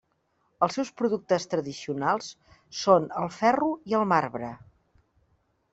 Els 0.67 0.77
seus 0.77 0.91
productes 1.01 1.45
tradicionals 1.51 2.31
són 2.81 3.07
el 3.25 3.31
ferro 3.39 3.71
i 3.93 3.99
el 4.01 4.11
marbre. 4.15 4.53